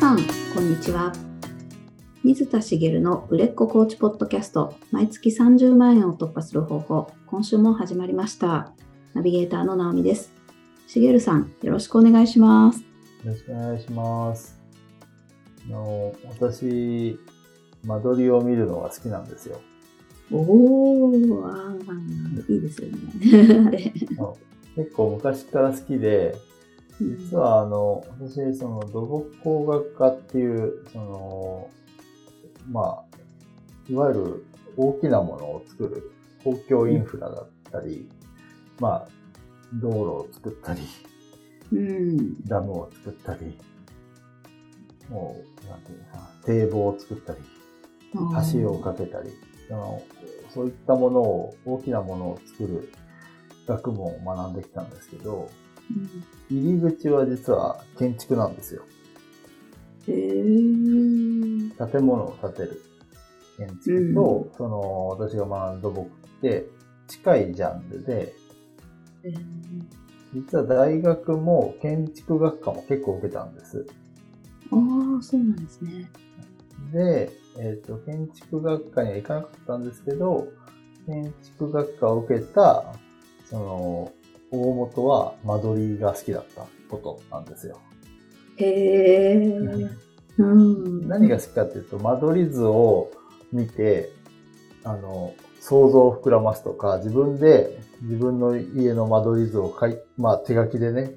[0.00, 0.16] さん、
[0.54, 1.12] こんにちは。
[2.24, 8.72] 水田茂の売れっ子コーチポッドキャスト、毎月30万円を突破する方法、今週も始まりました。
[9.12, 10.32] ナビゲーターの直美です。
[10.86, 12.80] 茂さん、よろしくお願いします。
[12.80, 12.86] よ
[13.26, 14.58] ろしくお願いします。
[15.66, 17.18] あの、私、
[17.84, 19.60] 間取りを見るのが好きなんですよ。
[20.32, 23.92] おー、あーいいですよね。
[24.76, 26.36] 結構昔から好きで、
[27.00, 31.70] 実はあの、私、その土木工学科っていう、その、
[32.70, 33.04] まあ、
[33.88, 36.12] いわゆる大きなものを作る
[36.44, 38.08] 公共インフラだったり、
[38.78, 39.08] まあ、
[39.74, 40.82] 道路を作ったり、
[41.72, 43.56] うん、ダムを作ったり、
[45.08, 47.38] もう、なんていうのかな、堤防を作ったり、
[48.52, 49.30] 橋を架けたり、
[49.70, 50.02] あの
[50.52, 52.92] そういったものを、大きなものを作る
[53.66, 55.69] 学問を学んできたんですけど、うん
[56.50, 58.82] 入り口は実は建築なんですよ。
[60.08, 62.82] へー建物を建てる
[63.58, 66.66] 建築と、その、私が学んだ土木って
[67.08, 68.34] 近いジャンルで、
[69.24, 69.34] えー
[70.32, 73.84] 実は大学も建築学科も結構受けたんです。
[74.70, 74.76] あ
[75.18, 76.08] あ、そうなんですね。
[76.92, 80.46] で、えっ、と、建築学科には行かなかったんですけど、
[81.06, 82.94] 建築学科を受けた、
[83.44, 84.12] その、
[84.50, 87.80] 大元は間取りが好きだったことなんですよ。
[88.56, 89.36] へえ。
[90.38, 91.08] うん。
[91.08, 93.10] 何が好きかっていうと、間取り図を
[93.52, 94.10] 見て、
[94.84, 101.14] あの、想像を膨らますとか、自分で自分の家の間取り図を書い、まあ手書きでね、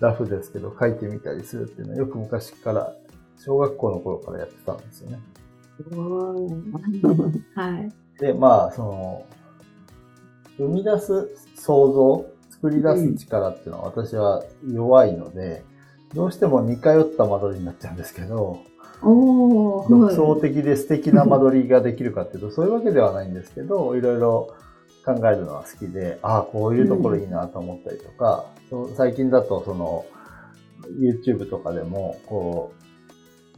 [0.00, 2.94] ラフですけど書いてみたりするっていうのはよく昔から、
[3.38, 5.20] 小学校の頃からやってたんですよね。
[7.54, 7.92] はい。
[8.20, 9.26] で、まあ、その、
[10.56, 12.26] 生み出す想像、
[12.60, 15.62] 作り出す力っていうのは私は弱いので、
[16.14, 18.60] どうしても似通った間取りになっちゃうんですけど、
[19.02, 24.54] 独創的で素敵な間取りができるかっていうと、そういうわけではないんですけど、いろいろ
[25.04, 28.46] 考えるのは好きで、ああ、こういうところいいなと思ったりとか、
[28.96, 30.04] 最近だとその、
[31.00, 32.72] YouTube とかでも、こ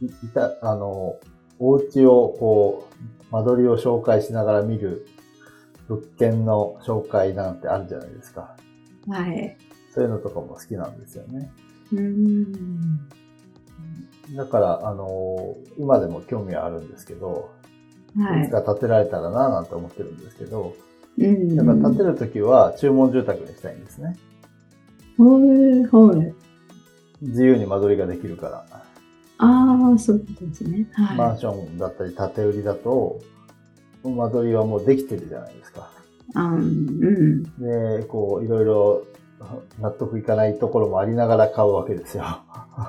[0.01, 1.15] う、いいた、あの、
[1.59, 2.87] お家をこ
[3.31, 5.07] う、間取りを紹介しながら見る
[5.87, 8.55] 物件の紹介なんてあるじゃないですか。
[9.07, 9.57] はい。
[9.93, 11.51] そういうのとかも好きなんですよね。
[11.93, 13.09] うん。
[14.35, 17.51] だから、あの、今でも興味はあるんですけど、
[18.17, 18.47] はいい。
[18.47, 20.75] つか建てられたらなぁなんて思ってるんですけど、
[21.17, 21.55] うん。
[21.55, 24.17] だから建てるときは注文住宅にしたいんですね。
[25.17, 26.33] はい、はい。
[27.21, 28.65] 自由に間取りができるから。
[29.37, 30.87] ああ、そういうことですね。
[30.93, 33.19] はマンションだったり建て売りだと、
[34.03, 35.89] 間取りはもうできてるじゃないですか。
[36.35, 37.43] うん。
[37.43, 39.03] で、こう、いろいろ
[39.79, 42.23] 納得いかないところもありながら買うわけですよ。
[42.23, 42.45] あ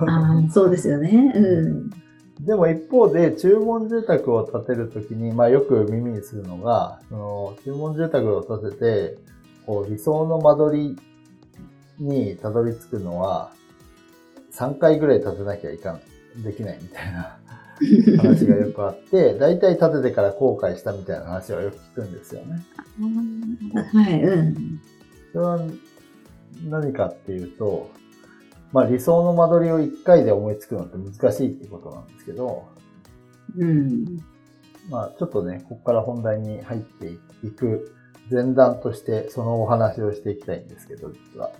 [0.07, 1.33] あ、そうですよね。
[1.35, 1.91] うん。
[2.45, 9.19] でも一方で、注文住宅を建てるときに、まあよく耳にするのが、その注文住宅を建てて、
[9.67, 10.99] こう理想の間取り
[11.99, 13.53] にたどり着くのは、
[14.53, 16.01] 3回ぐらい建てなきゃいかん、
[16.43, 17.39] できないみたいな
[18.19, 22.63] 話がよくあって、大体建ててから後悔したみたいな話はよく聞くんですよね。
[23.93, 24.81] はい、うん。
[25.33, 25.61] それは
[26.65, 27.91] 何かっていうと、
[28.73, 32.65] まあ理想の間取りを1回で思いつくのって難しいっていうことなんですけど、
[33.57, 34.19] うん。
[34.91, 37.11] まあちょっとね、ここから本題に入って
[37.45, 37.95] いく
[38.31, 41.51] 前段としてそのお話をしていきたいんですけど、実は。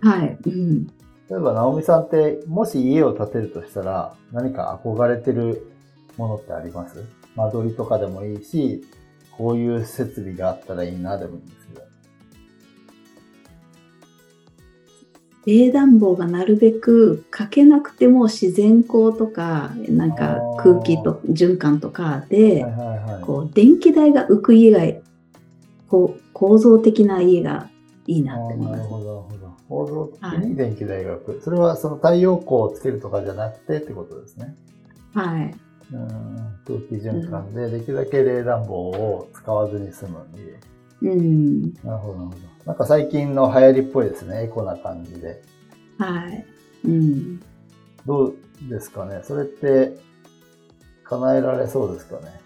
[0.00, 0.38] はい。
[0.46, 0.86] うん。
[1.30, 5.70] 例えば、直美さんって、もし家を建てるとしたら、何か憧れてる
[6.16, 7.04] ものってあります？
[7.36, 8.82] 間取りとかでもいいし、
[9.36, 11.82] こういう設備があったらいいなでもいいんですけど。
[15.46, 23.22] 冷暖房がなるべくかけなくても自然光とか、なんか空気と循環とかで、はいはいはい。
[23.22, 24.80] こう電気代が浮く家が
[25.88, 27.68] こう構造的な家が
[28.06, 28.88] いいなあって思います。
[29.68, 31.40] 構造的はいに電気代が浮く。
[31.42, 34.56] それはその太陽光をつけるとかじゃなくてってことですね。
[35.14, 35.54] はい。
[35.92, 36.08] うん
[36.66, 40.26] 空気循環で、できるだけ冷暖房を使わずに済む
[41.00, 41.10] 家。
[41.10, 41.72] うん。
[41.82, 42.38] なるほど、なるほど。
[42.66, 44.44] なんか最近の流行りっぽいですね。
[44.44, 45.42] エコな感じで。
[45.98, 46.44] はい。
[46.84, 47.40] うん。
[48.04, 48.36] どう
[48.68, 49.20] ですかね？
[49.22, 49.98] それって、
[51.04, 52.40] 叶えられそうですかね？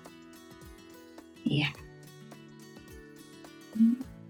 [1.44, 1.66] いや。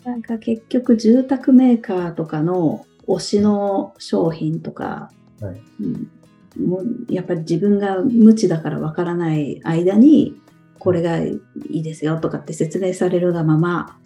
[0.05, 5.11] なんか結局住宅メーカーとかの推しの商品とか、
[5.41, 5.61] はい。
[5.81, 10.41] うん、もうやっぱり自分が無知だからわからない間に
[10.79, 13.97] これがいいですよとかって説明されるがまま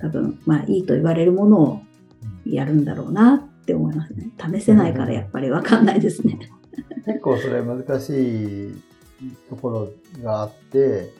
[0.00, 1.82] 多分まあいいと言われるものを
[2.46, 4.30] やるんだろうなって思いますね。
[4.38, 6.38] 試せないからやっぱりわかんないですね。
[7.06, 8.82] 結構それ難しい
[9.48, 9.88] ところ
[10.22, 11.12] があって、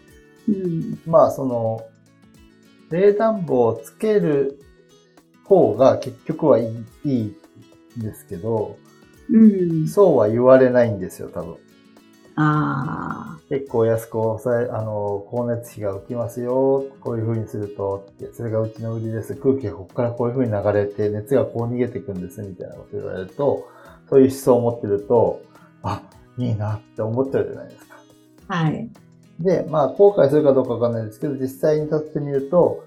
[0.48, 0.98] うん。
[1.06, 1.86] まあその、
[2.90, 4.60] 冷暖房をつける
[5.44, 7.10] 方が結局はいいい
[7.96, 8.76] いんですけど、
[9.30, 9.88] うん。
[9.88, 11.56] そうは言われないんですよ、多分。
[12.36, 13.40] ああ。
[13.48, 16.84] 結構安く抑え、あの、光熱費が浮きますよ。
[17.00, 19.34] こういう風にするとって、それがうちの売りです。
[19.36, 23.68] 空気がここからこういう風に流れて、熱がこう逃げていくんです、みたいなこと言われると、
[24.08, 25.42] そういう思想を持ってると、
[25.82, 26.02] あ、
[26.38, 27.96] いいなって思っちゃうじゃないですか。
[28.48, 28.90] はい。
[29.40, 32.84] で、まあ、後悔するかどうかわかんないですけど、実際に立ってみると、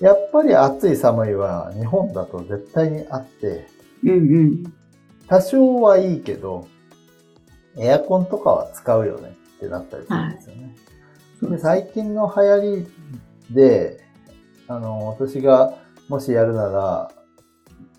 [0.00, 3.66] やっぱり暑い寒いは日本だと絶対にあって、
[4.04, 4.72] うんうん。
[5.26, 6.68] 多少はいいけど、
[7.76, 10.76] エアコンとかは使うよねってなったりするんですよね。
[11.42, 12.86] で最近の流行
[13.50, 14.00] りで、
[14.68, 15.74] あの、私が
[16.08, 17.10] もしやるなら、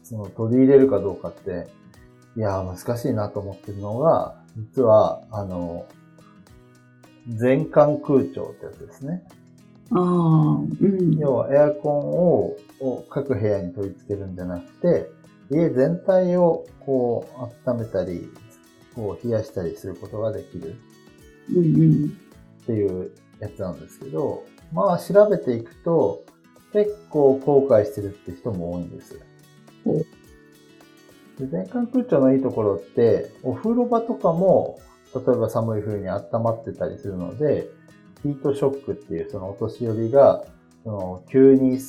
[0.04, 1.68] その取り入れるかどうかって、
[2.36, 5.86] いやー、難しいなと思ってるのが、実は、あの、
[7.36, 9.24] 全館空調ってやつですね。
[9.92, 10.00] ああ。
[10.00, 11.18] うん。
[11.18, 15.10] 要はエアコンをを各部屋に取り付けるんじゃなくて、
[15.52, 17.28] 家全体をこ
[17.66, 18.30] う温めたり、
[18.96, 20.76] こう冷やしたりすることができる
[21.54, 22.18] うんうん。
[22.64, 26.24] っていうやつなんですけど、まあ調べていくと
[26.74, 29.20] 結構後悔してるって人も多いんです。
[29.86, 29.98] お
[31.40, 34.80] で全館空調のいいところって、お風呂場とかも、
[35.16, 37.70] 例えば寒い冬に温まってたりするので、
[38.22, 40.44] ヒートショックっていうそのお年寄りが、
[40.84, 41.80] その急に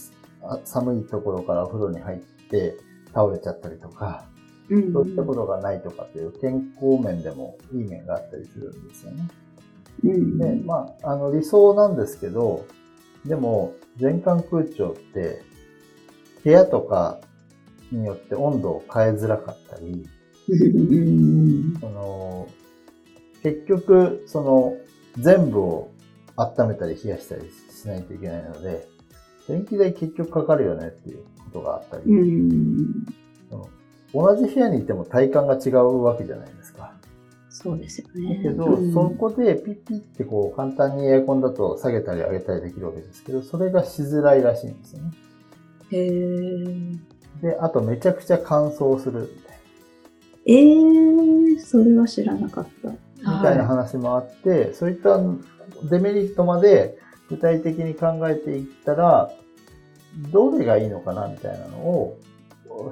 [0.42, 2.18] あ寒いところからお風呂に入っ
[2.50, 2.76] て
[3.12, 4.24] 倒れちゃったりとか、
[4.70, 9.28] うんそういったことがないとかっていう健康面でもいい面があったりするんですよね。
[10.04, 10.38] うん。
[10.38, 12.64] で、まあ、あの理想なんですけど、
[13.24, 15.42] でも全館空調って
[16.44, 17.18] 部屋とか
[17.90, 20.06] によって温度を変えづらかったり、
[20.48, 21.76] うん。
[21.80, 22.48] その
[23.42, 24.76] 結局、その
[25.18, 25.90] 全部を
[26.36, 28.88] 温めたり冷やしたりしないといけないので、
[29.48, 33.04] 電気代結局かかるよねっていうことがあったり、うん。
[34.12, 36.92] 同じ部屋にいても体感が違うわけじゃないですか。
[37.48, 38.40] そうですよだね。
[38.42, 45.12] けど、うんそこでピッピッってこう簡単にエアコンだと下げたり上げたりできるわけですけど、それがしづらいらしいんですよね。
[45.90, 47.50] へえ。
[47.52, 49.60] で、あとめちゃくちゃ乾燥するみたい
[50.46, 52.92] ええそれは知らなかった。
[53.22, 55.18] な、みたいな話もあって、そういった
[55.88, 59.30] デメリットまで具体的に考えていったら、
[60.32, 62.18] どれがいいのかなみたいなのを、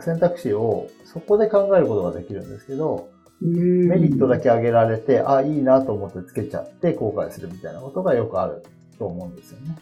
[0.02, 3.08] 選択肢をそこで考えることができるんですけど、
[3.40, 8.64] メメリットだけ挙げられて、あ、いいなと思ってつけちゃって後悔するみたいなことがよくある
[8.98, 9.78] と思うんですよね。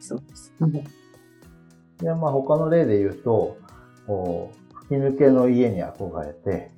[0.00, 0.52] そうです。
[0.60, 0.72] うん
[2.02, 3.58] で、まあ他の例で言うと、
[4.06, 6.70] こう、吹き抜けの家に憧れて、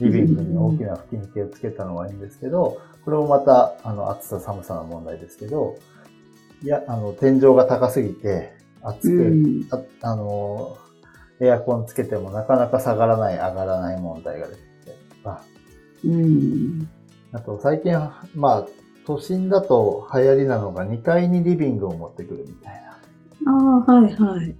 [0.00, 5.76] リビングに大きな吹き抜けをつけたのはいいんですけど、これもまた、あの、暑さ寒さの問題ですけど、
[6.62, 8.52] いや、あの、天井が高すぎて、
[8.82, 10.76] 暑く、うんああの、
[11.40, 15.42] エアコンつけてもなかなか下がらない、上がらない問題が出てきたりとか、
[16.04, 16.88] うん。
[17.32, 17.92] あと最近、
[18.34, 18.66] まあ、
[19.06, 22.82] 都心だと流行りなのが2階にリビングを持ってくるみたい
[23.44, 23.52] な。
[23.52, 24.54] ああ、はいはい。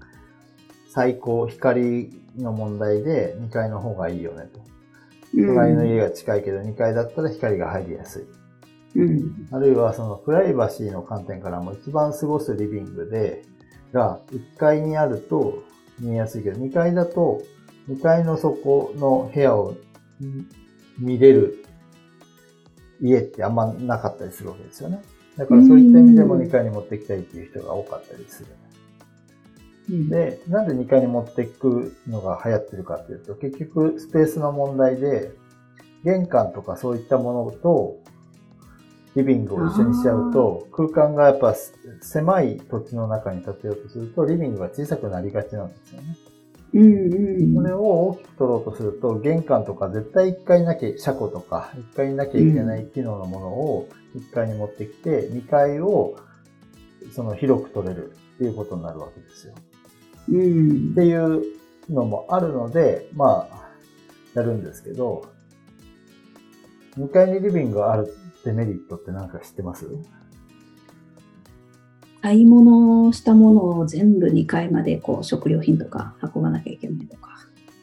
[0.89, 4.74] 最高、光の問題で2階の方がいいよねと。
[5.36, 9.00] うん隣の家が近いけど2階だったら光が入りやすい。
[9.00, 9.48] うん。
[9.50, 13.43] あるいはそのプライバシーの観点からも一番過ごすリビングで、
[13.93, 15.62] が1階にあると
[15.98, 17.43] 見えやすいけど、2階だと
[17.88, 19.74] 2階の底の部屋を
[20.98, 21.64] 見れる
[23.00, 25.03] 家ってあんまなかったりするわけですよね。
[25.36, 28.48] だからそういった意味でも2階に持ってきたいっていう人が多かったりする。
[29.91, 35.32] うん、で、なんで2階に持っていくのが流行ってるかっていうと、結局スペースの問題で、
[36.05, 37.98] 玄関とかそういったものと、
[39.17, 41.55] リビングを一緒にしちゃうと、空間がやっぱ
[42.00, 46.17] 狭い土地の中に建てようとすると、リビングが小さくなりがちなんですよね。
[46.74, 47.55] うんうん。
[47.55, 56.17] それを大きく取ろうとすると、玄関とか絶対1階になきゃ、車庫とか1階になきゃいけない機能のものを1階に持ってきて、2階を
[57.12, 59.55] その広く取れるっていうことになるわけですよ。
[60.29, 60.95] うんっ。
[60.95, 61.43] ていう
[61.91, 63.69] のもあるので、まあ、
[64.35, 65.27] やるんですけど、
[66.99, 68.15] 2階にリビングがある
[68.45, 69.87] デメリットって何か知ってます？
[72.23, 77.31] 買い物したものを全部2階までこう食料品とか運ばなきゃいけないとか。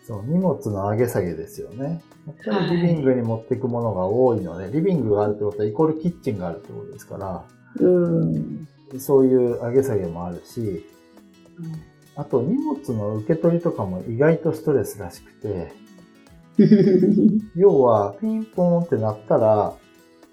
[0.08, 2.02] そう、荷物の上げ下げですよね。
[2.26, 7.46] やっぱはいりリビングに持っていくものが多いので、リビングがあるってことはイコールキッチンがあるってことですから、
[7.76, 8.68] うん。
[8.98, 10.86] そういう上げ下げもあるし、
[12.22, 15.74] あと荷物の受け取りとかも意外とストレスらしくて、
[17.56, 19.74] 要は、ピンポンってなったら、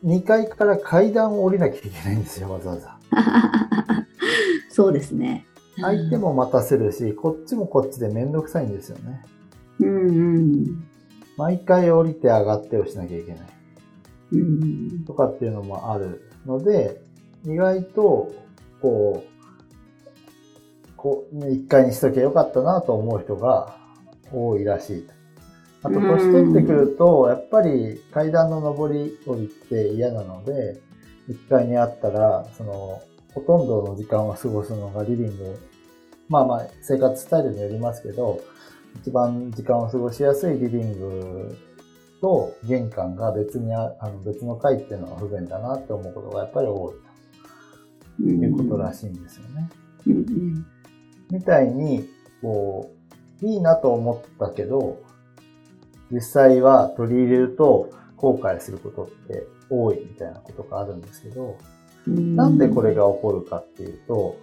[0.05, 2.99] 2階から階段を降りなきゃいけないんですよ、わざわざ。
[4.69, 5.47] そうですね。
[5.81, 9.25] 相手も待たせるし、こっちもこっちでめんどくさいんですよね。
[9.81, 10.85] うんうん。
[11.39, 13.41] 毎回降りて上がってをしなきゃいけない。
[14.33, 17.01] うんとかっていうのもあるので、
[17.47, 18.31] 意外と、
[18.83, 19.38] こう、
[20.99, 23.77] こう、ね、1階にしときゃよかったなと思う人が
[24.31, 25.07] 多いらしい。
[25.83, 30.81] あと、年取ってくると、やっぱり階段の上り下りって嫌なので、
[31.31, 33.01] 1階にあったら、その、
[33.33, 35.57] ほとんどの時間を過ごすのがリビング。
[36.29, 38.41] まあまあ、生活スタイルによりますけど、
[38.97, 41.57] 一番時間を過ごしやすいリビング
[42.21, 49.71] と玄関が別にあ、あの別の階っていうのは不便だなって思うことがやっぱり多いということらしいんですよね。
[50.07, 50.78] うんうん
[51.31, 52.09] みたいに、
[52.43, 52.91] こ
[53.43, 55.03] う、いいなと思ったけど、
[56.11, 61.59] 実際は取り入れると後悔することって多いみたいなことがあるんですけど、
[62.07, 64.39] うんなんでこれが起こるかっていうと、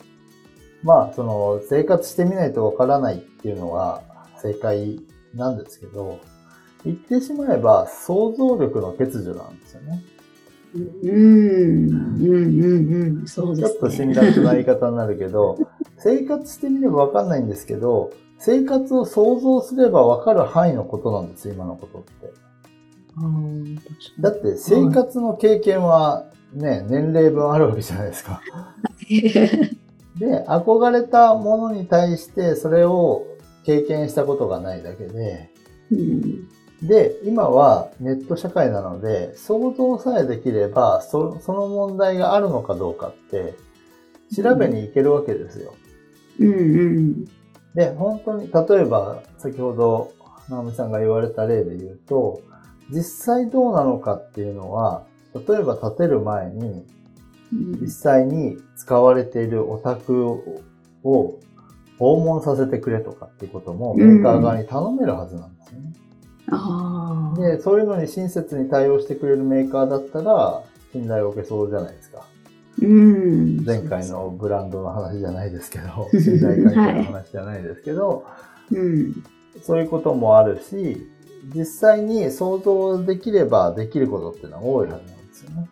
[0.84, 4.04] まあ、その、生活してみないとわからないっていうのが
[4.40, 5.02] 正解
[5.34, 6.20] なんですけど、
[6.84, 10.04] 言ってしまえば想像力の欠如なんですよね。
[10.76, 11.90] うん
[12.20, 13.70] うんうんうんそうですね。
[13.70, 15.58] ちょっと辛辣な言い方になるけど、
[16.06, 22.32] 生活してみればわかんないんですけど、生活を想像すればわかる範囲のことなんですよ、今のことって。
[24.20, 28.40] だって生活の経験はね、年齢分あるわけじゃないですか。
[30.20, 33.26] で、憧れたものに対してそれを
[33.66, 35.50] 経験したことがないだけで、
[35.92, 36.48] うん
[36.84, 43.56] で、今はネット社会なので、想像さえできれば、そその問題があるのかどうかって、
[44.36, 45.74] 調べに行けるわけですよ。
[46.40, 47.26] うんうん
[47.76, 50.14] で、本当に、例えば、先ほど、
[50.50, 52.42] 直美さんが言われた例で言うと、
[52.90, 56.86] 実際どうなのかっていうのは、例えば建てる前に、
[57.82, 60.62] 実際に使われているお宅を
[61.04, 61.40] を
[62.00, 65.94] 訪問させてくれとかっていうこともメーカー側に頼めるはずなんですよね。
[66.50, 67.40] ああ。
[67.40, 72.26] で、そういうのに親切に対応してくれるメーカーだったら、信頼を受けそうじゃないですか。
[72.82, 73.64] うん。
[73.66, 78.26] 前回のブランドの話じゃないですけど、 信頼関係の話じゃないですけど、
[78.72, 79.24] うん。
[79.62, 81.08] そういうこともあるし、
[81.54, 85.70] 実際に想像できればできることっていうのは多いはずなんですよね。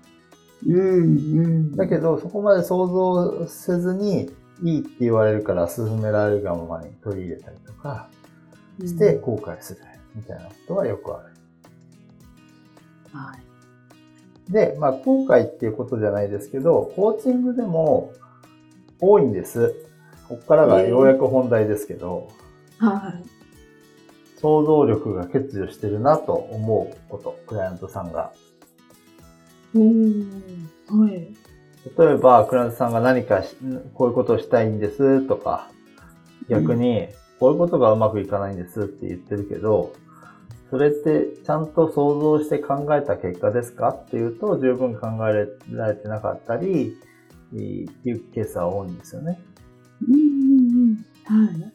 [0.68, 0.76] うん。
[0.76, 1.76] うん。
[1.76, 4.32] だけど、そこまで想像せずに、
[4.62, 8.08] いいって言われるから進められるがままに取り入れたりとか
[8.80, 9.82] して後悔する
[10.16, 11.34] みたいなことはよくある。
[13.12, 13.53] はい。
[14.50, 18.12] で、まあ、後悔っていうことじゃないですけど、コーチングでも
[19.00, 19.74] 多いんです。
[20.28, 22.30] ここからがようやく本題ですけど、
[22.78, 24.40] はい。
[24.40, 28.34] 想像力が欠如してるなと思うこと、クライアントさんが。
[29.76, 30.28] おー
[30.90, 31.12] はい。
[31.98, 33.56] 例えば、クライアントさんが何かし
[33.94, 35.70] こういうことをしたいんですとか、
[36.50, 37.08] 逆に、
[37.40, 39.94] こういうことがうまくいかないんですって言ってるけど、
[40.74, 46.98] それってちゃんと想像して考えた結果ですかっていうと、十分考えられてなかったり、
[47.52, 49.40] っていうケースは多いんですよね。
[50.08, 50.22] うんうん
[51.30, 51.46] うん。
[51.46, 51.74] はい。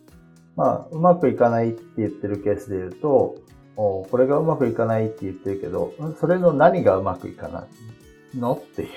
[0.57, 3.37] まあ、うまくいかないって言ってるケースで言うと、
[3.77, 7.69] おこれがうまくいかないって言ってるけど、それの何がうまくいかな
[8.35, 8.89] いのっていう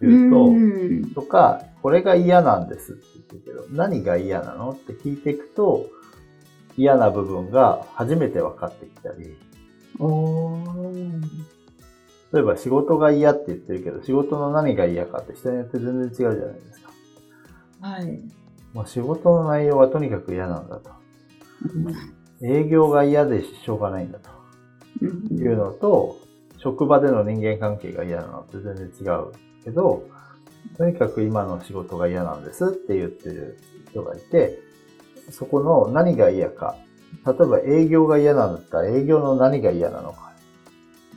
[0.00, 5.86] 言うと、うんとか、これが嫌なんですって言ってるけど、何が嫌なのって聞いていくと、
[6.78, 9.36] 嫌な部分が初めて分かってきたり、
[12.32, 16.92] 例えば仕事が嫌って言ってるけど、仕事の何が嫌かって人によって全然違うじゃないですか。
[17.80, 18.20] はい。
[18.72, 20.90] もう仕事の内容はとにかく嫌なんだと。
[22.42, 24.30] 営業が嫌でしょうがないんだと
[25.02, 26.16] うんいうのと、
[26.58, 29.32] 職場での人間関係が嫌なのって全然違う
[29.64, 30.04] けど、
[30.76, 33.58] とにかく今の仕事が嫌なんですって言ってる
[33.90, 34.60] 人がいて、
[35.30, 36.76] そこの何が嫌か。
[37.26, 40.32] 例えば営業が嫌なんだったら営業の何が嫌なのか。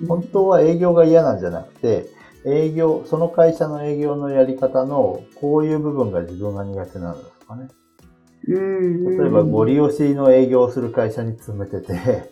[0.07, 2.07] 本当は営業が嫌なんじゃなくて、
[2.45, 7.67] 営業、その会社の営業のやり方のこういう部分が自分が苦手なんだとかね。
[8.47, 12.31] うん例えばゴリ押しの営業をする会社に勤めてて、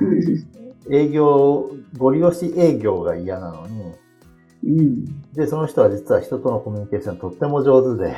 [0.00, 8.14] うん営業、ゴリ押し営業が嫌なのに、うんで、その人は実は人とのコミュニケーションとっても上手で、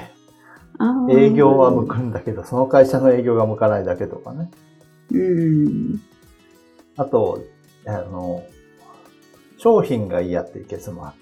[1.10, 4.50] 営業は向くんだけど、その会社の営業が向かないだけとかね。
[5.12, 6.00] うん
[6.96, 7.42] あと、
[7.86, 8.44] あの、
[9.58, 11.14] 商品が嫌っていうケースもあっ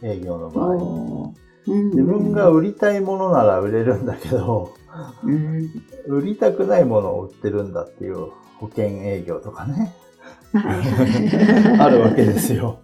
[0.00, 1.32] て、営業の場合。
[1.66, 4.74] 自分が売りたいものなら売れるんだけど、
[5.22, 5.70] うん
[6.06, 9.94] 売りたくないものを売ってるんだっていう保険営業とかね。
[10.52, 11.80] はい。
[11.80, 12.80] あるわけですよ。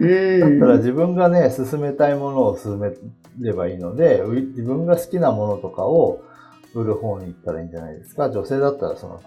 [0.00, 0.40] うん。
[0.40, 2.92] だったら自分がね、進めたいものを進め
[3.40, 6.22] ればいいので、う自分が好きなものとかを
[6.74, 8.30] 売る方に行ったらいいんじゃないですか。
[8.30, 9.22] 女性だったらその、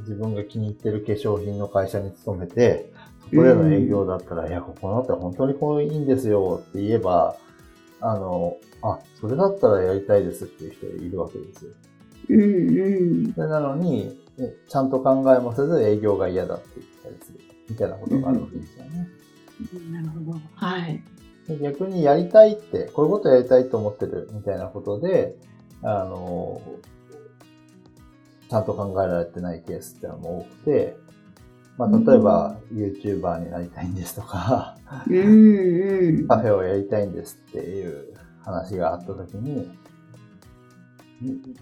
[0.00, 2.92] 自分が気に入ってる化粧品の会社に勤めて、
[3.24, 7.36] そこでの営業だったら、いや、ここのって本当にこういいんですよって言えば、
[8.00, 11.70] あの、あ、それだったらやりたいですっていう人がいるわけですよ。
[12.28, 13.32] うんうん。
[13.32, 17.40] でなのに、ねちゃんと考えもせず営業が嫌だって言ったりする。
[17.68, 19.08] みたいなことがあるわけですよね。
[19.90, 20.40] なるほど。
[20.54, 21.02] はい。
[21.48, 25.36] で逆にやりたいって、こういうことやりたいと思ってるみたいなことで、
[25.82, 26.60] あの、
[28.48, 30.96] ちゃんと考えられてないケースってのも多くて、
[31.76, 34.76] まあ、例えば、YouTuber になりたいんですとか、
[35.08, 36.28] うんうん。
[36.28, 39.70] カフェをやりたいんですっていう話があったときに、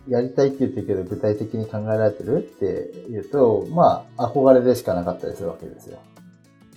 [0.08, 5.99] やりたいって言ってるけど具体的に考えられてるって言うと、まあ、憧れでしかなかったりするわけですよ。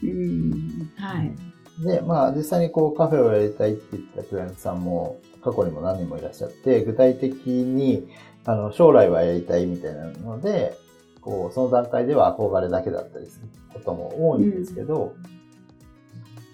[0.04, 0.92] うん。
[0.98, 1.36] はい。
[1.84, 8.08] で、まあ実際にこうカフェをやりたいって言ったクライアントさんも過去にも何人もいらっしゃって、具体的に
[8.46, 10.78] あの将来はやりたいみたいなので、
[11.22, 15.16] こうその段階では憧れだけだったりすることも多いんですけど、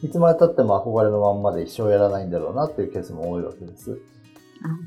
[0.01, 3.99] いつまで経っても憧れのまんまで一生やらないんだろうなっていうケースも多いわけです。
[4.63, 4.77] ああ、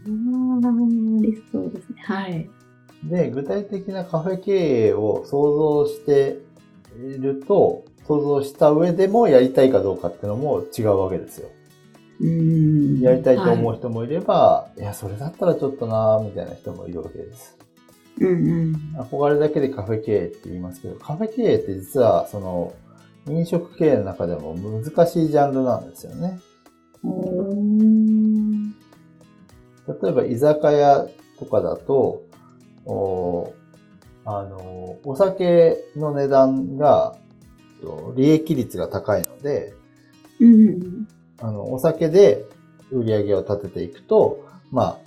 [1.21, 2.03] 理想ですね。
[2.03, 2.51] はい。
[3.05, 6.39] で、具体的なカフェ経営を想像して
[6.99, 11.49] いると、想像した上でもやりたいかどうかっていうのも違うわけですよ。
[12.21, 13.01] うん。
[13.01, 17.57] やりたいと思うは人もいれば、い、や、それだったらちょっとなーみたいな人もいるわけです。
[18.21, 18.25] い。
[18.25, 19.01] うんうん。
[19.01, 22.75] 憧れだけでカフェ経営って言いますけど、カフェ経営って実は、その、
[23.27, 26.39] 飲食経営の中でも難しいジャンルなんですよね。
[30.03, 31.07] 例えば、居酒屋
[31.39, 32.23] とかだと、
[32.87, 33.53] お
[34.27, 37.17] あの、お酒の値段が、
[37.85, 39.75] と利益率が高いので、
[40.41, 41.07] うん。
[41.41, 42.45] あの、お酒で
[42.91, 44.99] 売り上げを立てていくと、ま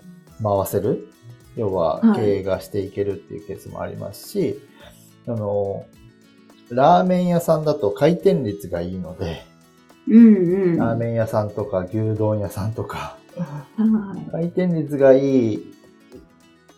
[0.42, 1.10] あ、回せる。
[1.56, 4.60] 要ははい経営がしていけるっていうケースもありますし、
[5.28, 5.86] あの、
[6.70, 9.44] ラーメン屋さんだと回転率がいいので、
[10.08, 10.78] うんうん。
[10.78, 13.18] ラーメン屋さんとか牛丼屋さんとか、
[13.78, 14.32] はい。
[14.32, 15.74] 回転率がいい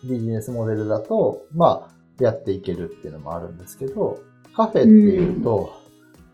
[0.04, 4.20] ビジネスモデルだと、まあ、やっていけるっていうのもあるんですけど、
[4.54, 5.79] カフェっていうと、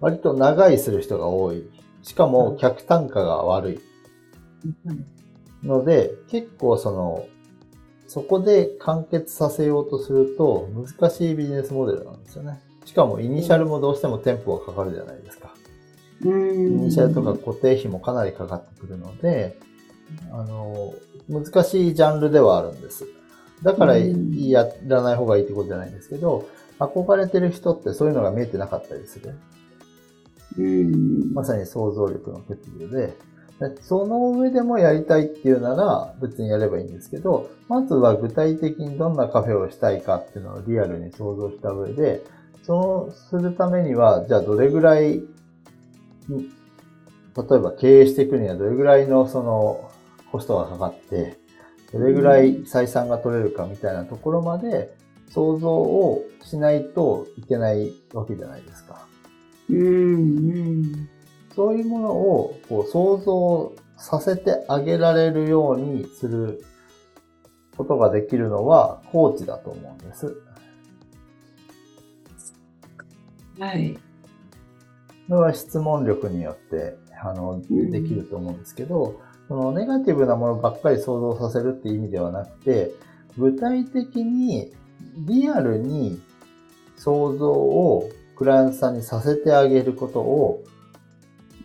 [0.00, 1.68] 割と長居する人が多い。
[2.02, 3.80] しかも客単価が悪い。
[5.62, 7.26] ので、結構その、
[8.06, 12.60] そこで完結させようとすると難しいビジネスモデルなんですよね。
[12.84, 15.52] しかもイニシャルもどうしても店舗がかかるじゃないですか。
[16.24, 16.66] うん。
[16.66, 19.58] イニシャルとか固定費もかなりかかってくるので、
[20.30, 20.94] あの、
[21.28, 23.06] 難しいジャンルではあるんです。
[23.62, 26.46] だからうんやらない方がいいってことじゃないんですけど、
[26.78, 29.34] 憧れてる人ってそういうのが見えてなかったりする。
[31.34, 33.14] まさに想像力の欠如で、
[33.80, 42.22] その上でもやりたいっていうなら別にやればいいんですけど、まずは具体的にどんなカフェをしたいかっていうのをリアルに想像した上で、
[42.62, 45.22] そうするためには、じゃあどれぐらい、
[46.28, 49.90] 例えば経営していくにはどれぐらいのその
[50.32, 51.38] コストがかかって、
[51.92, 54.94] どれぐらい採算が取れるかみたいなところまで
[55.30, 59.06] 想像をしないといけないわけじゃないですか。
[59.70, 59.76] うん。
[59.76, 61.08] うん。
[61.54, 66.62] そういうものをこう想像させてあげられるようにする
[67.76, 70.36] ことができるのはコーチだと思うんです。
[73.58, 73.98] はい。
[75.28, 82.92] それは質問力によってあのうんできると思うんですけど、そのネガティブなものばっかり想像させるっていう意味ではなくて、
[83.38, 84.72] 具体的に
[85.26, 86.20] リアルに
[86.96, 90.64] 想像をクライアントさんにさせてあげることを、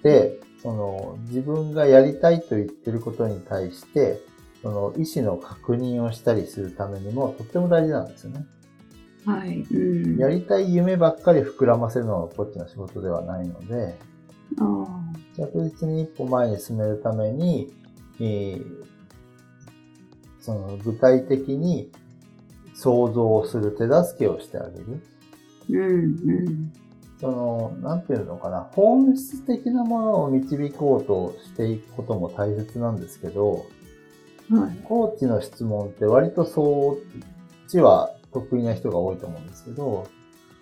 [0.04, 4.22] で、その自分がやりたいと言ってることに対して、
[4.62, 8.46] その意思の確認をしたりするためにもとっても大事なんですよね。
[9.26, 9.60] はい。
[9.60, 10.18] うん。
[10.18, 13.98] やりたい夢ばっかり膨らませるのがこっちの仕事ではないので、
[14.60, 15.12] ああ。
[15.36, 17.74] 着実に一歩前に進めるために、
[18.20, 18.92] えー
[20.42, 21.92] その具体的に
[22.74, 25.04] 想像をする手助けをしてあげる。
[25.69, 25.80] うん。
[25.80, 26.74] うん。
[27.19, 33.65] その、なんていうのかな、本質的なものを導こうとしていくことも大切なんですけど、
[34.50, 34.78] はい。
[34.84, 36.97] コーチの質問って割とそ
[37.67, 40.08] っちは得意な人が多いと思うんですけど、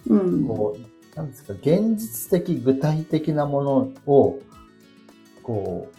[0.07, 0.47] うん。
[0.47, 4.39] こう、なんですか、現実的、具体的なものを、
[5.43, 5.95] こう、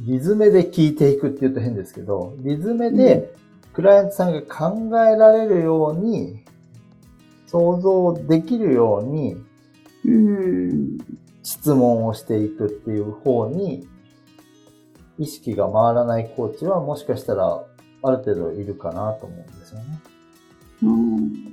[0.00, 3.34] リズメで聞いていくって言うと変ですけど、リズメで、
[3.72, 6.43] クライアントさんが考えられるように、
[7.54, 9.36] 想像できるように、
[10.04, 10.98] うん。
[11.44, 13.86] 質問をしていくっていう方に、
[15.18, 17.64] 意識が回らないコーチはもしかしたら
[18.02, 19.84] ある程度いるかなと思うんですよね。
[20.82, 21.44] うん。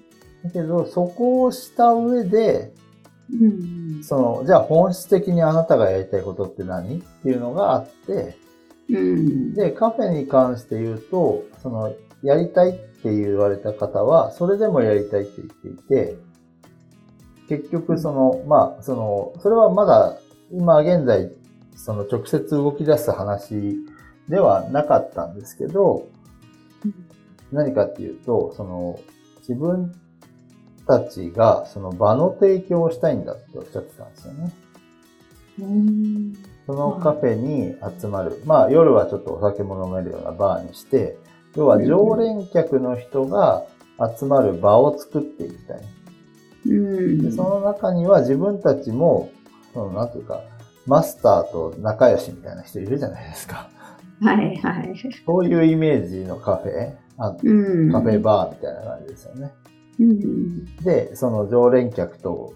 [0.43, 2.73] だけど、そこをした上で、
[3.31, 3.45] う
[3.99, 4.03] ん。
[4.03, 8.37] その、じゃあ本質的にあなたがやりたいことって何っていうのがあって、
[8.89, 9.53] うん。
[9.53, 16.17] で、カフェに関して言うと、その、やりたいって言われた方は、それでもやりたいって言っていて、
[17.49, 20.17] 結局その、まあ、その、それはまだ、
[20.51, 21.31] 今現在、
[21.75, 23.77] その直接動き出す話
[24.29, 26.07] ではなかったんですけど、
[27.51, 28.99] 何かっていうと、その、
[29.39, 29.93] 自分
[30.87, 34.53] たちがその場の提供をしたいんだっておっしゃってたんですよね。
[35.59, 36.33] うん。
[36.65, 38.41] そのカフェに集まる。
[38.45, 41.17] まあ夜はちょっとお酒も飲めるようなバーにして、
[41.55, 43.63] 要は常連客の人が
[44.17, 45.81] 集まる場を作っていきたい。
[46.67, 47.21] うん。
[47.23, 49.31] でその中には自分たちも、
[49.73, 50.41] そのなんていうか、
[50.85, 53.69] マスターと仲良しみたいな人いるじゃないですか。
[54.21, 54.93] はいはい。
[55.25, 57.91] そういうイメージのカフェ、あうん。
[57.91, 59.51] カフェバーみたいな感じですよね。
[59.99, 60.65] うん。
[60.77, 62.53] で、その常連客と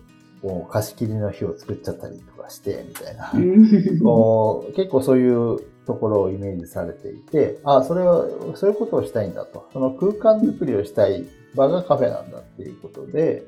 [0.69, 3.31] 貸し切りの日を作っちゃったりとかして、みたいな。
[3.33, 9.69] 結構そういうところをイメージされていて、あ、それは、そういうことをしたいんだと。
[9.73, 13.43] その空間づくりをしたい場がカフェなんだっていうことで、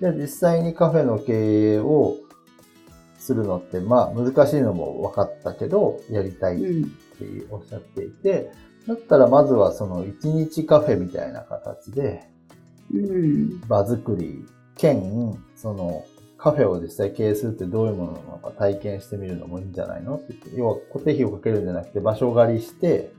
[0.00, 2.16] で、実際にカフェの経営を
[3.18, 8.50] するのって、まあ難しいのも分かったけど、やりたいっておっしゃっていて、
[8.86, 12.28] だったらまずはその一日カフェみたいな形で、
[12.92, 13.60] うん。
[13.68, 14.44] 場作り
[14.76, 16.04] 兼、その
[16.42, 23.12] カフェを実際経営するってどういうものなのか体験してみるのもいいんじゃないのって言って、要は固定費をかけるんじゃなくて場所借りして、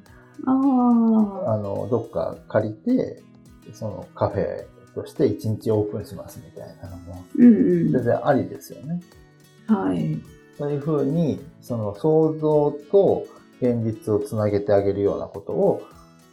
[0.45, 3.23] あの、どっか借りて、
[3.71, 7.23] そのカフェとして一日オープンしますみたいなのも。
[7.37, 9.01] 全然ありですよね。
[9.67, 10.19] はい。
[10.57, 13.25] そういうふうに、その想像と
[13.61, 15.81] 現実をつなげてあげるようなことを、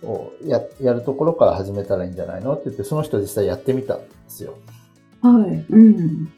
[0.02, 4.54] をや、やるところから始めたらいいんじゃないのって言って、その人実際やってみたんですよ。
[5.22, 5.64] はい。
[5.70, 6.32] うん。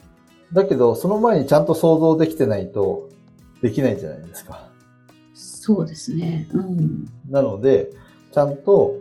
[0.52, 3.08] だけど、その前にちゃんと想像できてないと、
[3.62, 4.68] できないじゃないですか。
[5.34, 6.48] そうですね。
[6.52, 7.06] うん。
[7.30, 7.90] なので、
[8.32, 8.98] ちゃんと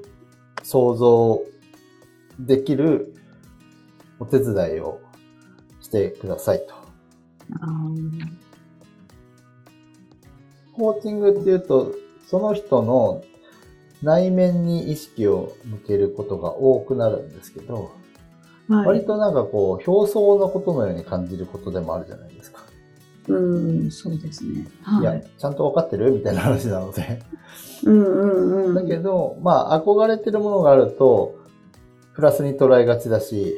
[0.64, 1.42] 想像
[2.40, 3.16] できる
[4.20, 5.02] お手伝いを
[5.82, 6.76] してくださいと。
[10.74, 11.94] コーチングっていうと、
[12.28, 13.24] その人の
[14.04, 17.92] 内面に意識を向けることが多くなるんですけど、
[18.72, 18.88] はい。
[18.88, 22.62] 割となんかこう、表層のことのように感じることでもあるじゃないですか。
[23.28, 24.68] うん、そうですね。
[25.02, 27.22] いやはい。、ちゃんと分かってるみたいな話なので。
[27.86, 28.76] うんうんうん。
[28.76, 31.36] だけど、まあ、憧れてるものがあると、
[32.14, 33.56] プラスに捉えがちだし、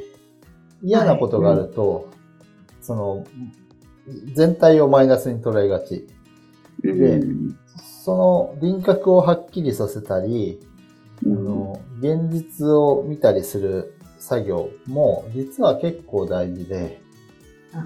[0.82, 2.10] 嫌なことがあると、
[2.82, 3.26] その、
[4.36, 6.08] 全体をマイナスに捉えがち。
[6.84, 7.22] うん、で
[8.04, 10.60] その輪郭をはっきりさせたり、
[11.26, 17.02] あうん、の、現実を見たりする作業も、実は結構大事で、
[17.74, 17.84] あ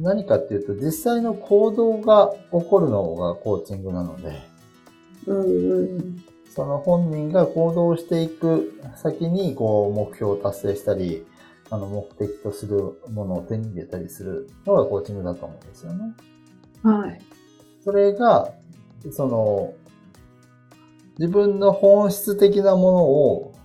[0.00, 4.42] 何かっていうと、実際の行動が起こるのがコーチングなので、
[5.26, 6.24] うん。
[6.52, 11.24] その本人が行動していく先に、こう、目標を達成したり、
[11.70, 16.12] あの、目的とするものを手に入れたりするのがコーチングだと思うんですよね。
[16.82, 17.20] はい。
[17.84, 18.52] それが、
[19.12, 19.74] その、
[21.18, 23.55] 自分の本質的なものを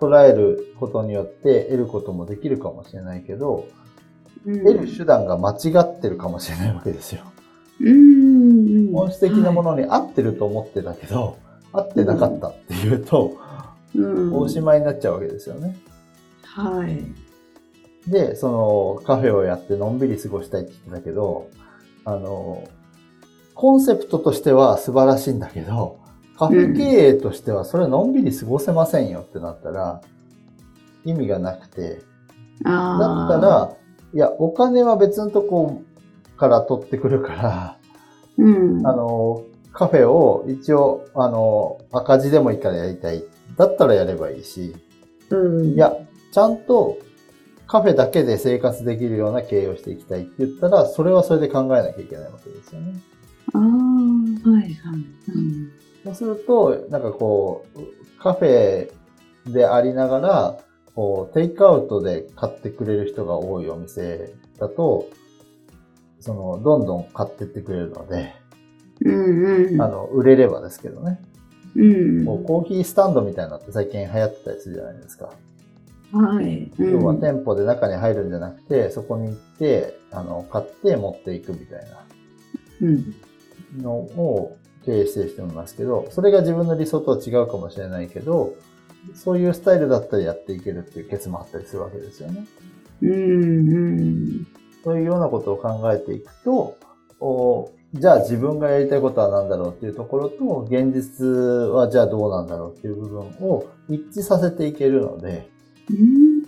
[0.00, 3.80] 捉えることによって得ることもできるかもしれないけど、うん
[4.44, 7.24] 得る手段が間違ってるかもしれないわけですよ。
[7.80, 8.92] うんうん。
[8.92, 11.36] 本質的なものに合ってると思ってたけど、
[11.72, 13.36] 合ってなかったっていうと、
[13.94, 14.34] うん。
[14.34, 15.76] おしまいになっちゃうわけですよね。
[16.42, 18.10] はい。
[18.10, 21.50] で、そのカフェをやってのんびり過ごしたいって言ってたけど、
[22.04, 22.64] あの、
[23.54, 25.99] コンセプトとしては素晴らしいんだけど、
[26.40, 30.00] カフェ経営としてはそれのんびり過ごせませんよってなったら、
[31.04, 32.00] 意味がなくて、
[32.64, 33.26] だ。
[33.26, 33.76] ったら、
[34.14, 35.82] いや、お金は別のとこ
[36.38, 37.78] から取ってくるから、
[38.38, 38.86] うん。
[38.86, 43.22] あの、カフェを一応、あの、赤字でもいいからやりたい。
[43.58, 44.74] だったらやればいいし、
[45.28, 45.74] うん。
[45.74, 45.94] いや、
[46.32, 46.96] ちゃんと
[47.66, 52.94] カフェだけで生活できるような経営をしていきたいって言ったら、それはそれで考えなきゃいけないわけですよね。
[53.52, 54.74] ああ、はいはい。
[55.34, 55.79] うん。
[56.04, 58.90] そうすると、なんかこう、カフェ
[59.52, 60.58] でありながら、
[60.94, 65.06] こう、テイクアウトで買ってくれる人が多いお店だと、
[66.20, 68.34] その、どんどん買ってってくれるので、
[69.02, 69.82] うんうん。
[69.82, 71.20] あの、売れればですけどね。
[71.74, 72.24] うん。
[72.44, 75.32] コーヒースタンドみたいなのって最近流行ってたりするじゃないですか。
[76.12, 76.70] はい。
[76.78, 81.80] うん要は店舗で中に入るんじゃなくて、そこに行って、あの、買って持っていくみたい
[82.82, 83.14] うん。
[83.78, 88.54] なのを経営してる人もいますけど、それが自分の理想とは違うかもしれないけど、
[89.14, 92.46] そういうスタイルだったらやっていけるっていうケツもあったりするわけですよね。
[93.02, 93.10] うん。
[93.10, 93.14] う
[94.02, 94.46] ん。
[94.84, 96.76] そういうようなことを考えていくと、
[97.20, 105.50] おじゃあ自分がやりたいことは何だろうっていうところと、現実はじゃあどうなんだろうっていう部分を一致させていけるので、
[105.90, 106.40] うん。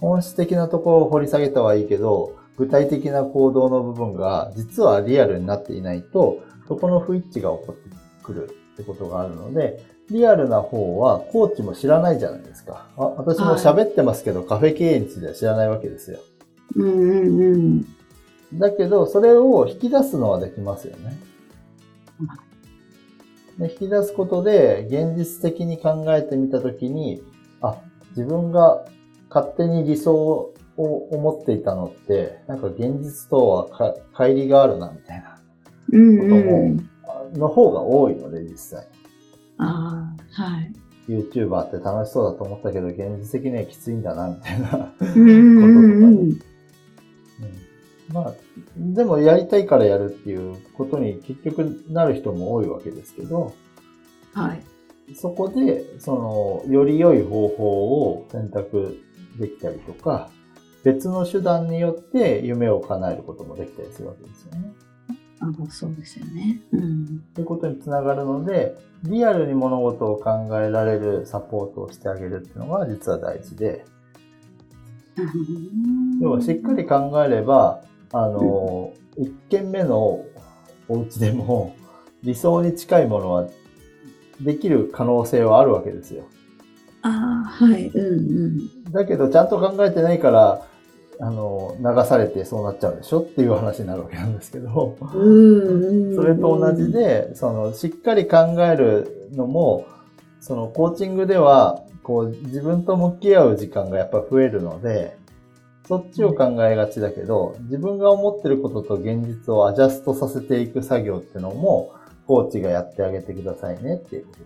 [0.00, 12.86] 本質的なところを掘り下げたはいいけど、具体的な行動の部分が実はリアルになっていないと、そこの不一致が起こってくるってことがあるので、リアルな方はコーチも知らないじゃないですか。
[12.96, 16.20] あ私も喋ってますけど、カフェ経営については知らないわけですよ。
[16.76, 17.40] うん。
[17.40, 17.86] うん。
[18.54, 21.18] だけど、それを引き出すのはできますよね。
[23.58, 27.22] で引き出すことで、現実的に考えてみたときに、
[27.60, 27.78] あ、
[28.10, 28.84] 自分が
[29.28, 30.54] 勝手に理想を
[31.10, 35.31] 思っていたのって、なんか現実とはか乖離があるな、みたいな、
[35.92, 36.20] うん。
[36.20, 36.88] うん。
[37.34, 38.86] の方が多いので、実際。
[39.58, 40.72] ああ、はい。
[41.08, 44.92] YouTuber って楽しそうだと思ったけど、現実的にはきついんだな、みたいな。
[45.00, 45.58] うん。
[45.58, 46.04] うん。
[46.04, 46.38] うん
[48.12, 48.34] まあ、
[48.76, 53.54] でもやりたいからやるっていうことに結局なる人も多いわけですけど、
[54.34, 54.62] はい。
[55.14, 57.64] そこで、その、より良い方法
[58.10, 58.98] を選択
[59.38, 60.30] できたりとか、
[60.84, 64.72] 別の手段によって夢を叶えることもできたりするわけですよね。
[65.42, 66.60] あの、そうですよね。
[66.72, 67.24] うん。
[67.34, 73.84] ということにつながるので、リアルに物事を考えられるサポートをしてあげるっていうのが実は大事で、
[76.20, 80.24] 要はしっかり考えれば、あの、一軒目の
[80.88, 81.74] お家でも
[82.22, 83.48] 理想に近いものは
[84.40, 86.24] できる可能性はあるわけですよ。
[87.02, 87.88] ああ、はい。
[87.88, 88.92] うん。
[88.92, 90.66] だけどちゃんと考えてないから、
[91.20, 94.96] あの、流されてそうなっちゃうでしょっていう話になるわけなんですけど。
[95.00, 96.92] それと同じ。
[96.92, 99.86] で、その、しっかり考えるのも、
[100.40, 105.16] その、コーチングでは、こう、自分と向き合う時間がやっぱ増えるので、
[105.86, 111.92] そっちを考えがちだけど、自分が思ってることと現実をアジャストさせていく作業っていうのも、
[112.26, 114.44] コーチがやってあげてくださいねっていうことで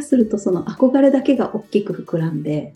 [0.00, 0.02] す。
[0.02, 2.74] だすると、その憧れだけが大きく膨らんで。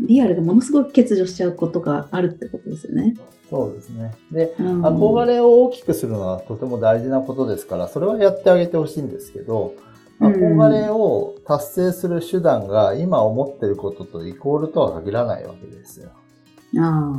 [0.00, 3.16] リアルでものすごく欠如しちゃうことがあるってことですよね。
[3.48, 4.14] そうですね。
[4.30, 16.10] で、うん憧れを大きくするのはとても大事なことですから、それはやってあげてほしいんですけど、うん憧れを達成する手段が今思ってることとイコールとは限らないわけですよ。
[16.78, 17.12] あ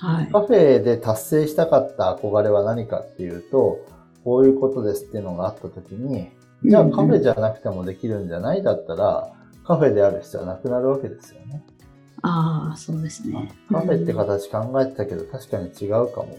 [0.00, 0.26] あ、はい。
[0.26, 3.86] カフェで達成したかった憧れは何かっていうと、
[4.24, 6.30] こういうことですっていうのがあった時に、
[6.64, 8.62] じゃあカフェじゃなくてもできるんじゃない？
[8.62, 9.32] だったら、
[9.64, 11.64] カフェである必要はなくなるわけですよね。
[12.22, 13.52] ああ、そうですね。
[13.70, 16.32] カフェって形考えてたけど確かに違うかもみ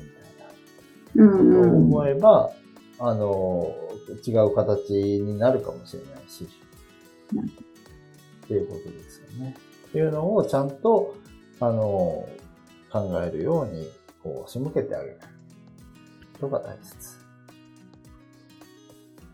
[1.16, 1.26] たいな。
[1.26, 1.76] うんとうん。
[1.88, 2.52] 思えば、
[3.00, 3.76] あの、
[4.26, 6.48] 違う形になるかもしれないし、
[7.36, 9.56] うんっていうことですよね。
[9.88, 11.16] っていうのをちゃんと、
[11.62, 12.28] あの、
[12.92, 13.88] 考えるように、
[14.22, 15.18] こう、仕向けてあげる
[16.34, 17.23] ことが大切。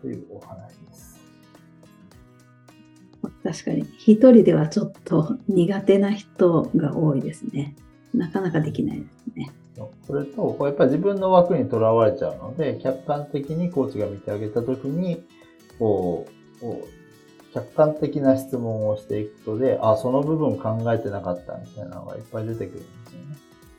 [0.00, 1.20] というお話です。
[3.42, 7.74] 確かに、一人ではちょっと苦手な人が多いですね。
[8.14, 9.52] なかなかできないですね。
[10.06, 15.22] それと、こうやっぱり自分の枠にとらわれちゃうので、客観的にコーチが見てあげたときに、
[15.78, 16.26] こ
[16.58, 23.36] う、こう客観的な質問をしていくことで、あ、その部分考えてなかったみたいなのがいっぱい出てくるんですよね。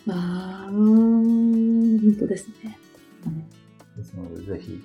[0.09, 2.77] ああ、本当ですね。
[3.97, 4.81] ですので、ぜひ、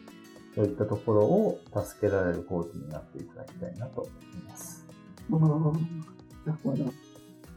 [0.57, 4.87] そういったところを助けられるコーチになっていただきたいなと思います。
[6.47, 6.85] なるほど。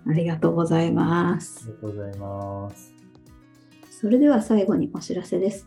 [0.08, 1.68] ありがとうございますあ。
[1.68, 2.94] りがとうございます。
[3.90, 5.66] それでは最後にお知らせです。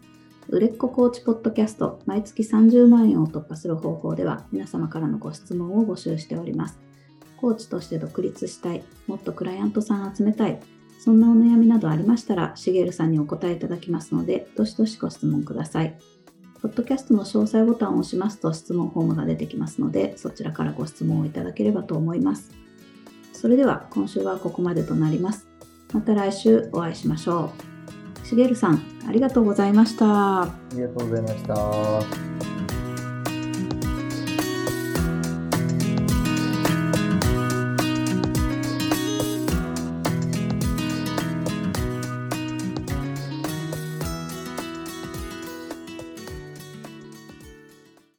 [0.48, 6.78] 売れっ子コーチポッドキャスト毎月30万円を突破する方法では皆様からのご質問を募集しております。
[7.40, 10.60] コーチとして独立したい、もっとクライアントさん集めたい、
[11.00, 15.98] そんなお悩みなどありましたら、しげるさんにお答えいただきますので、どしどしご質問ください。
[16.62, 22.52] ポッドキャストの詳細ボタンを押しますと質問フォームが出てきますので、そちらからご質問をいただければと思います。
[23.32, 25.48] それでは今週はここまでとなります。
[25.92, 27.50] また来週お会いしましょ
[28.22, 28.26] う。
[28.26, 30.42] しげるさん、ありがとうございました。
[30.42, 32.51] ありがとうございました。